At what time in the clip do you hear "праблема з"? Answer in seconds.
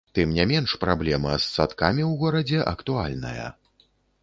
0.85-1.51